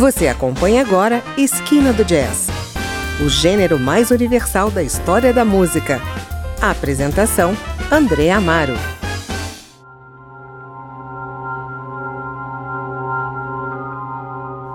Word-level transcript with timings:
Você 0.00 0.28
acompanha 0.28 0.80
agora 0.80 1.22
Esquina 1.36 1.92
do 1.92 2.02
Jazz, 2.06 2.48
o 3.22 3.28
gênero 3.28 3.78
mais 3.78 4.10
universal 4.10 4.70
da 4.70 4.82
história 4.82 5.30
da 5.30 5.44
música. 5.44 6.00
A 6.58 6.70
apresentação: 6.70 7.54
André 7.92 8.30
Amaro. 8.30 8.72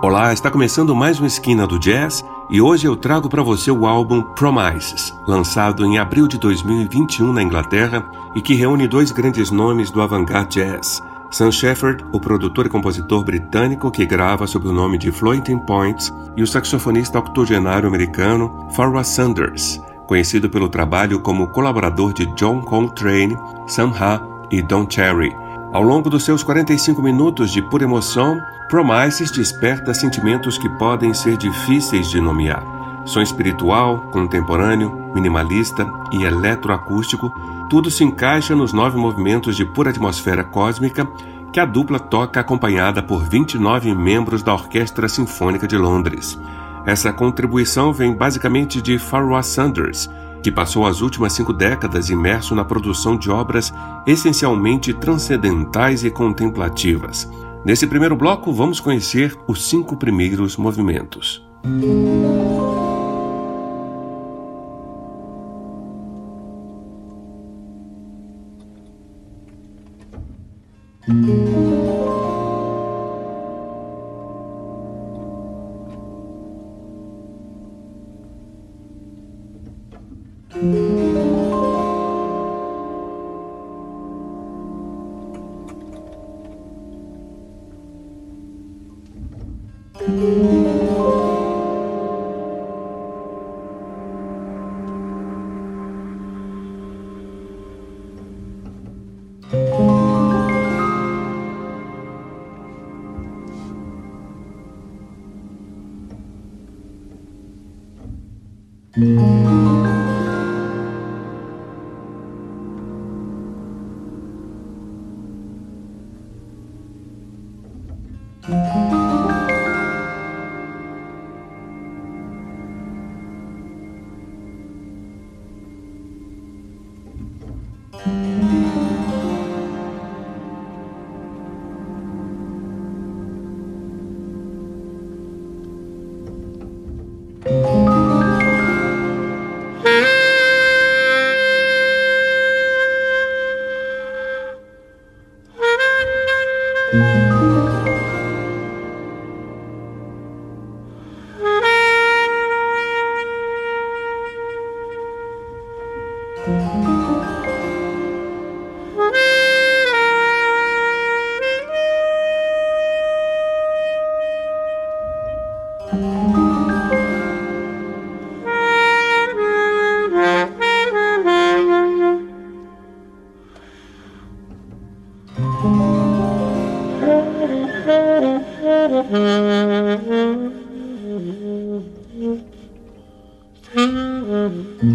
Olá, 0.00 0.32
está 0.32 0.48
começando 0.48 0.94
mais 0.94 1.18
uma 1.18 1.26
Esquina 1.26 1.66
do 1.66 1.76
Jazz 1.76 2.24
e 2.48 2.60
hoje 2.60 2.86
eu 2.86 2.94
trago 2.94 3.28
para 3.28 3.42
você 3.42 3.68
o 3.68 3.84
álbum 3.84 4.22
Promises, 4.22 5.12
lançado 5.26 5.84
em 5.84 5.98
abril 5.98 6.28
de 6.28 6.38
2021 6.38 7.32
na 7.32 7.42
Inglaterra 7.42 8.08
e 8.32 8.40
que 8.40 8.54
reúne 8.54 8.86
dois 8.86 9.10
grandes 9.10 9.50
nomes 9.50 9.90
do 9.90 10.00
avant-garde 10.00 10.60
jazz. 10.60 11.02
Sam 11.30 11.50
Shepard, 11.50 12.04
o 12.12 12.20
produtor 12.20 12.66
e 12.66 12.68
compositor 12.68 13.24
britânico 13.24 13.90
que 13.90 14.06
grava 14.06 14.46
sob 14.46 14.68
o 14.68 14.72
nome 14.72 14.98
de 14.98 15.10
Floating 15.10 15.58
Points, 15.58 16.12
e 16.36 16.42
o 16.42 16.46
saxofonista 16.46 17.18
octogenário 17.18 17.88
americano 17.88 18.68
Farrah 18.70 19.04
Sanders, 19.04 19.80
conhecido 20.06 20.48
pelo 20.48 20.68
trabalho 20.68 21.20
como 21.20 21.48
colaborador 21.48 22.12
de 22.12 22.26
John 22.36 22.60
Coltrane, 22.60 23.36
Sam 23.66 23.92
Ha 24.00 24.20
e 24.50 24.62
Don 24.62 24.86
Cherry. 24.88 25.34
Ao 25.72 25.82
longo 25.82 26.08
dos 26.08 26.24
seus 26.24 26.42
45 26.42 27.02
minutos 27.02 27.50
de 27.50 27.60
pura 27.60 27.84
emoção, 27.84 28.40
Promises 28.68 29.30
desperta 29.30 29.94
sentimentos 29.94 30.58
que 30.58 30.68
podem 30.70 31.14
ser 31.14 31.36
difíceis 31.36 32.10
de 32.10 32.20
nomear. 32.20 32.64
Som 33.06 33.22
espiritual, 33.22 34.10
contemporâneo, 34.10 35.12
minimalista 35.14 35.88
e 36.12 36.24
eletroacústico, 36.24 37.32
tudo 37.70 37.90
se 37.90 38.02
encaixa 38.02 38.54
nos 38.54 38.72
nove 38.72 38.98
movimentos 38.98 39.56
de 39.56 39.64
pura 39.64 39.90
atmosfera 39.90 40.42
cósmica 40.42 41.08
que 41.52 41.60
a 41.60 41.64
dupla 41.64 42.00
toca 42.00 42.40
acompanhada 42.40 43.02
por 43.02 43.24
29 43.24 43.94
membros 43.94 44.42
da 44.42 44.52
Orquestra 44.52 45.08
Sinfônica 45.08 45.68
de 45.68 45.78
Londres. 45.78 46.38
Essa 46.84 47.12
contribuição 47.12 47.92
vem 47.92 48.12
basicamente 48.12 48.82
de 48.82 48.98
Farrah 48.98 49.42
Sanders, 49.42 50.10
que 50.42 50.50
passou 50.50 50.84
as 50.84 51.00
últimas 51.00 51.32
cinco 51.32 51.52
décadas 51.52 52.10
imerso 52.10 52.54
na 52.56 52.64
produção 52.64 53.16
de 53.16 53.30
obras 53.30 53.72
essencialmente 54.04 54.92
transcendentais 54.92 56.04
e 56.04 56.10
contemplativas. 56.10 57.30
Nesse 57.64 57.86
primeiro 57.86 58.16
bloco, 58.16 58.52
vamos 58.52 58.80
conhecer 58.80 59.36
os 59.48 59.68
cinco 59.68 59.96
primeiros 59.96 60.56
movimentos. 60.56 61.45
Música 61.66 62.46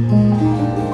oh 0.09 0.87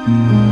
Mm-hmm. 0.00 0.49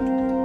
Música 0.00 0.38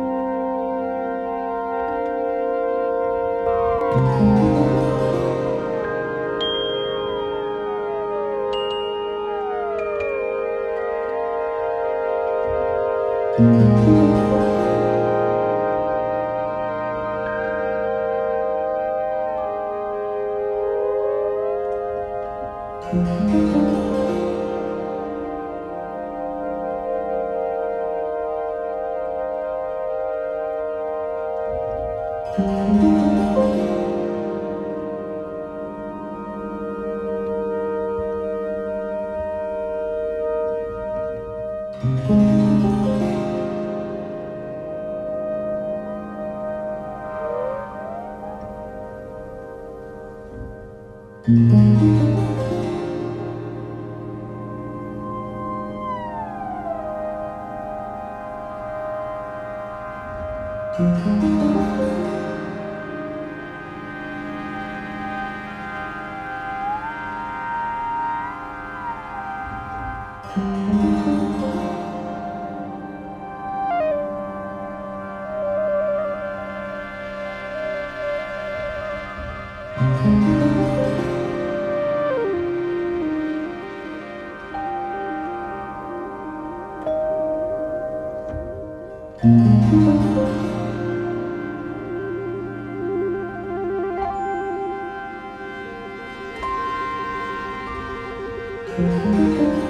Música 98.84 99.63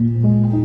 Mm-hmm. 0.00 0.57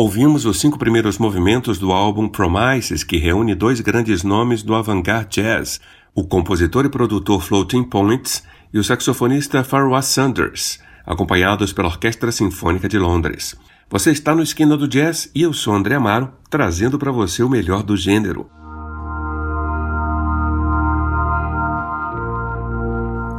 Ouvimos 0.00 0.44
os 0.44 0.60
cinco 0.60 0.78
primeiros 0.78 1.18
movimentos 1.18 1.76
do 1.76 1.90
álbum 1.90 2.28
Promises, 2.28 3.02
que 3.02 3.16
reúne 3.16 3.52
dois 3.52 3.80
grandes 3.80 4.22
nomes 4.22 4.62
do 4.62 4.72
avant-garde 4.76 5.42
jazz, 5.42 5.80
o 6.14 6.22
compositor 6.22 6.84
e 6.84 6.88
produtor 6.88 7.42
Floating 7.42 7.82
Points 7.82 8.44
e 8.72 8.78
o 8.78 8.84
saxofonista 8.84 9.64
Farwah 9.64 10.02
Sanders, 10.02 10.78
acompanhados 11.04 11.72
pela 11.72 11.88
Orquestra 11.88 12.30
Sinfônica 12.30 12.88
de 12.88 12.96
Londres. 12.96 13.56
Você 13.90 14.12
está 14.12 14.36
no 14.36 14.42
Esquina 14.44 14.76
do 14.76 14.86
Jazz 14.86 15.32
e 15.34 15.42
eu 15.42 15.52
sou 15.52 15.74
André 15.74 15.96
Amaro, 15.96 16.32
trazendo 16.48 16.96
para 16.96 17.10
você 17.10 17.42
o 17.42 17.48
melhor 17.48 17.82
do 17.82 17.96
gênero. 17.96 18.48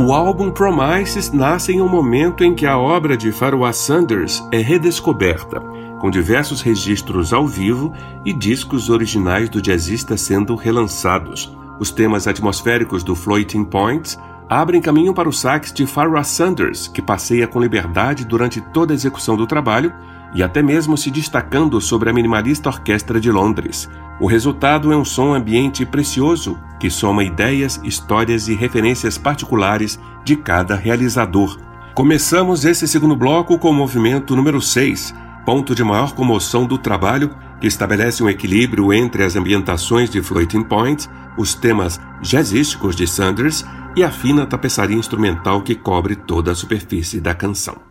O 0.01 0.13
álbum 0.13 0.49
Promises 0.49 1.29
nasce 1.29 1.73
em 1.73 1.81
um 1.81 1.89
momento 1.89 2.41
em 2.41 2.55
que 2.55 2.65
a 2.65 2.77
obra 2.77 3.17
de 3.17 3.33
Farwah 3.33 3.73
Sanders 3.73 4.41
é 4.49 4.59
redescoberta 4.59 5.59
com 5.99 6.09
diversos 6.09 6.61
registros 6.61 7.33
ao 7.33 7.45
vivo 7.45 7.91
e 8.23 8.31
discos 8.31 8.89
originais 8.89 9.49
do 9.49 9.61
jazzista 9.61 10.15
sendo 10.15 10.55
relançados. 10.55 11.53
Os 11.81 11.91
temas 11.91 12.27
atmosféricos 12.27 13.03
do 13.03 13.13
Floating 13.13 13.65
Points 13.65 14.17
abrem 14.47 14.81
caminho 14.81 15.13
para 15.13 15.27
o 15.27 15.33
sax 15.33 15.73
de 15.73 15.85
Farrah 15.85 16.23
Sanders, 16.23 16.87
que 16.87 17.01
passeia 17.01 17.45
com 17.45 17.59
liberdade 17.59 18.23
durante 18.23 18.61
toda 18.61 18.93
a 18.93 18.95
execução 18.95 19.35
do 19.35 19.45
trabalho 19.45 19.93
e 20.33 20.43
até 20.43 20.61
mesmo 20.61 20.97
se 20.97 21.09
destacando 21.09 21.79
sobre 21.81 22.09
a 22.09 22.13
minimalista 22.13 22.69
orquestra 22.69 23.19
de 23.19 23.31
Londres. 23.31 23.89
O 24.19 24.27
resultado 24.27 24.91
é 24.91 24.97
um 24.97 25.05
som 25.05 25.33
ambiente 25.33 25.85
precioso 25.85 26.57
que 26.79 26.89
soma 26.89 27.23
ideias, 27.23 27.79
histórias 27.83 28.47
e 28.47 28.55
referências 28.55 29.17
particulares 29.17 29.99
de 30.23 30.35
cada 30.35 30.75
realizador. 30.75 31.57
Começamos 31.93 32.63
esse 32.65 32.87
segundo 32.87 33.15
bloco 33.15 33.57
com 33.57 33.69
o 33.69 33.73
movimento 33.73 34.35
número 34.35 34.61
6, 34.61 35.13
ponto 35.45 35.73
de 35.73 35.83
maior 35.83 36.13
comoção 36.13 36.65
do 36.65 36.77
trabalho, 36.77 37.35
que 37.59 37.67
estabelece 37.67 38.23
um 38.23 38.29
equilíbrio 38.29 38.93
entre 38.93 39.23
as 39.23 39.35
ambientações 39.35 40.09
de 40.09 40.21
Floating 40.21 40.63
Point, 40.63 41.09
os 41.37 41.53
temas 41.53 41.99
jazzísticos 42.21 42.95
de 42.95 43.07
Sanders 43.07 43.65
e 43.95 44.03
a 44.03 44.11
fina 44.11 44.45
tapeçaria 44.45 44.95
instrumental 44.95 45.61
que 45.61 45.75
cobre 45.75 46.15
toda 46.15 46.51
a 46.51 46.55
superfície 46.55 47.19
da 47.19 47.33
canção. 47.33 47.88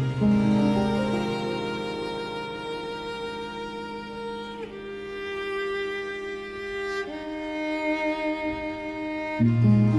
thank 0.00 0.20
mm 9.40 9.62
-hmm. 9.62 9.84
you 9.84 9.89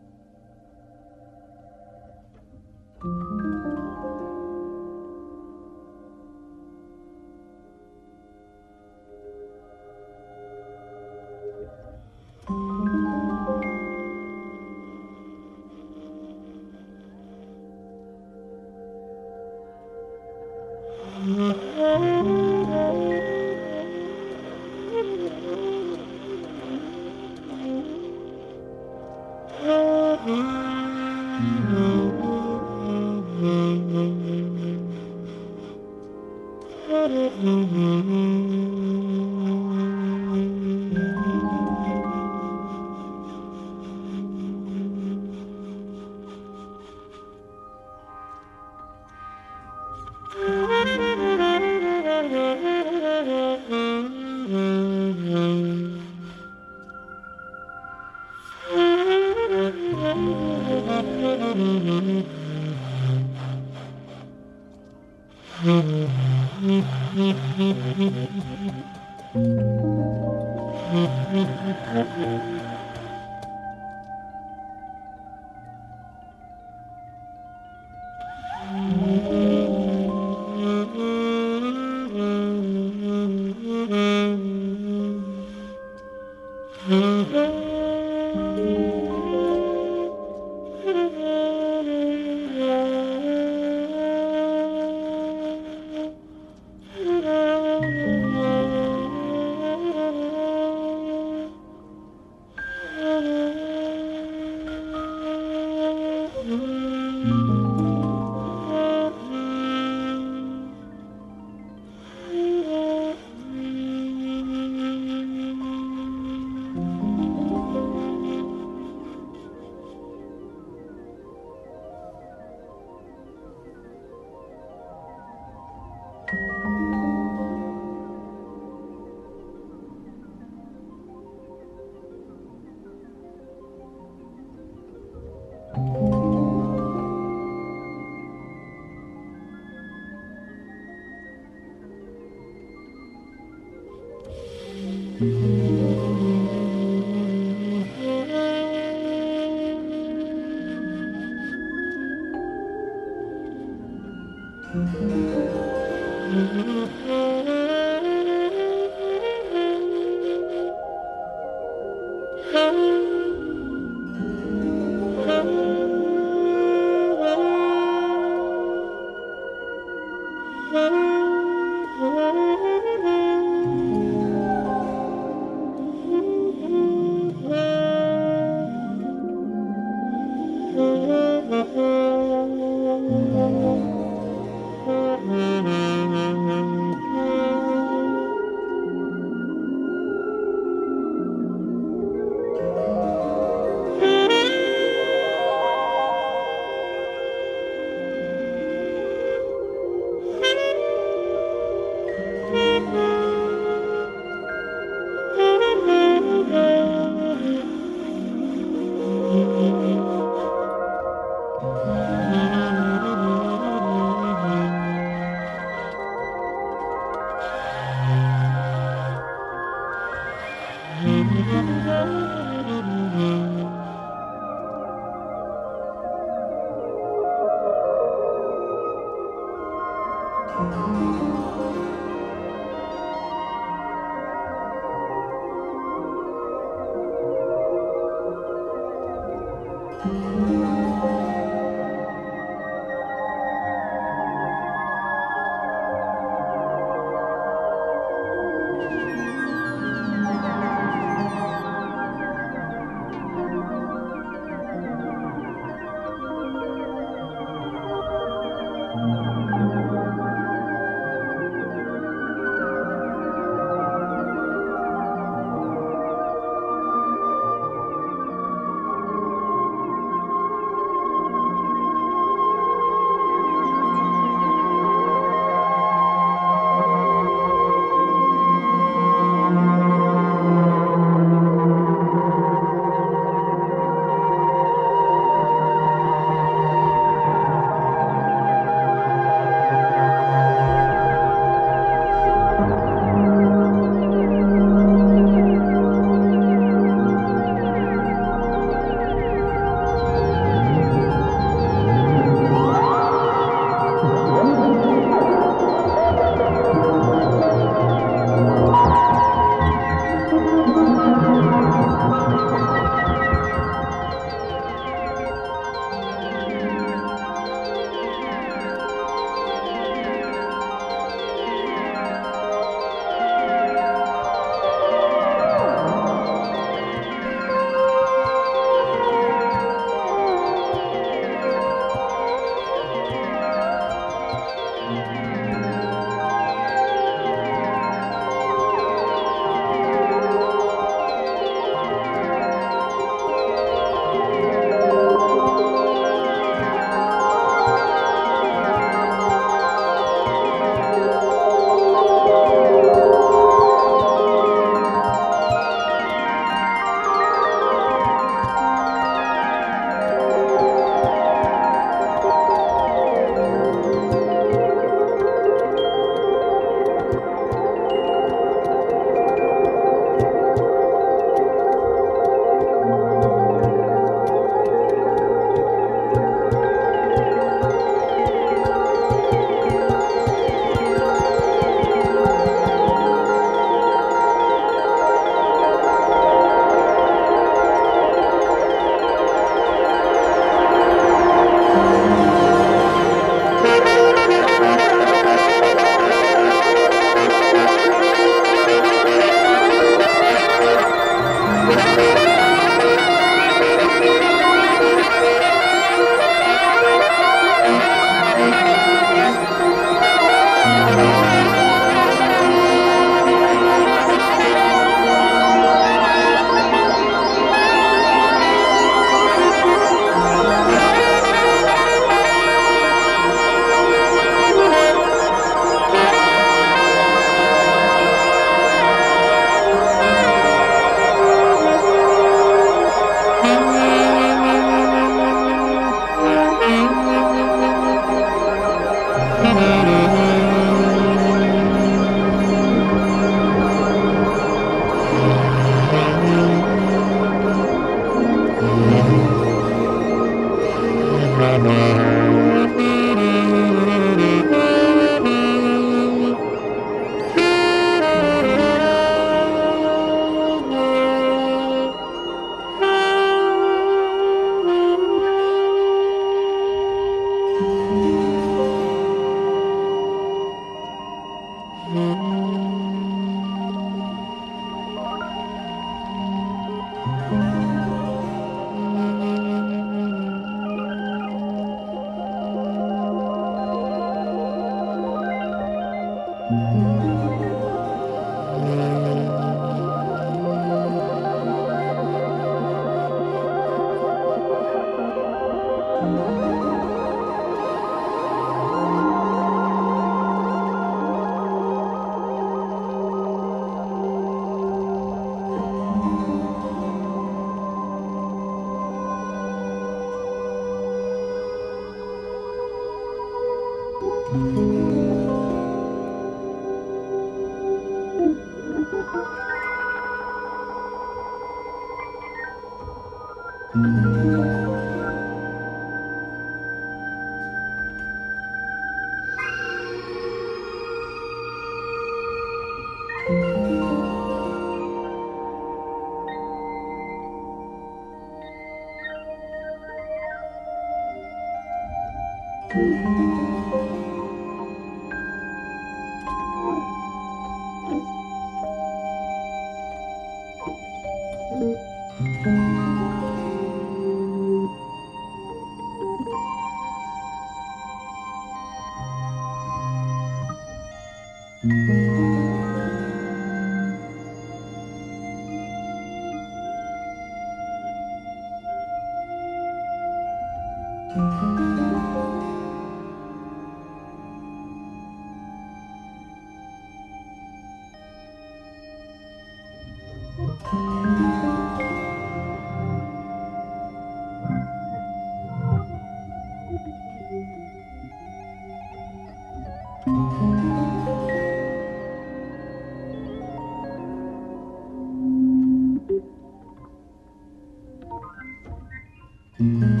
Mm-hmm. 599.61 600.00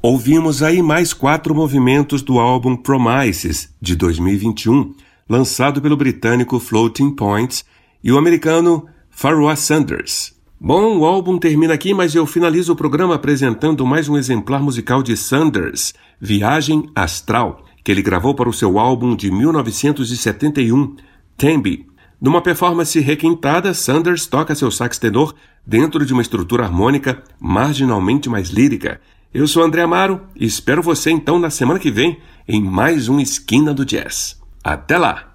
Ouvimos 0.00 0.62
aí 0.62 0.80
mais 0.80 1.12
quatro 1.12 1.52
movimentos 1.52 2.22
do 2.22 2.38
álbum 2.38 2.76
Promises, 2.76 3.74
de 3.82 3.96
2021, 3.96 4.94
lançado 5.28 5.82
pelo 5.82 5.96
britânico 5.96 6.60
Floating 6.60 7.10
Points 7.10 7.64
e 8.02 8.12
o 8.12 8.16
americano 8.16 8.86
Farrah 9.10 9.56
Sanders. 9.56 10.36
Bom, 10.60 10.98
o 10.98 11.04
álbum 11.04 11.36
termina 11.36 11.74
aqui, 11.74 11.92
mas 11.92 12.14
eu 12.14 12.26
finalizo 12.26 12.72
o 12.72 12.76
programa 12.76 13.16
apresentando 13.16 13.84
mais 13.84 14.08
um 14.08 14.16
exemplar 14.16 14.62
musical 14.62 15.02
de 15.02 15.16
Sanders, 15.16 15.92
Viagem 16.20 16.88
Astral, 16.94 17.64
que 17.82 17.90
ele 17.90 18.00
gravou 18.00 18.36
para 18.36 18.48
o 18.48 18.52
seu 18.52 18.78
álbum 18.78 19.16
de 19.16 19.32
1971, 19.32 20.94
Tembi. 21.36 21.88
Numa 22.20 22.40
performance 22.40 22.98
requintada, 23.00 23.74
Sanders 23.74 24.26
toca 24.26 24.54
seu 24.54 24.70
sax 24.70 24.96
tenor 24.96 25.34
dentro 25.66 26.06
de 26.06 26.12
uma 26.12 26.22
estrutura 26.22 26.64
harmônica 26.64 27.20
marginalmente 27.40 28.28
mais 28.28 28.50
lírica. 28.50 29.00
Eu 29.32 29.46
sou 29.46 29.62
André 29.62 29.82
Amaro 29.82 30.22
e 30.34 30.46
espero 30.46 30.82
você 30.82 31.10
então 31.10 31.38
na 31.38 31.50
semana 31.50 31.78
que 31.78 31.90
vem 31.90 32.18
em 32.48 32.62
mais 32.62 33.10
um 33.10 33.20
Esquina 33.20 33.74
do 33.74 33.84
Jazz. 33.84 34.40
Até 34.64 34.96
lá! 34.96 35.34